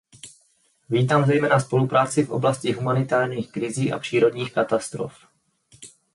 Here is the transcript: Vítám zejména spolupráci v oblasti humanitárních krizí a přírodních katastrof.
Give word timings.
Vítám 0.89 1.25
zejména 1.25 1.59
spolupráci 1.59 2.25
v 2.25 2.29
oblasti 2.31 2.71
humanitárních 2.71 3.51
krizí 3.51 3.91
a 3.93 3.99
přírodních 3.99 4.53
katastrof. 4.53 5.13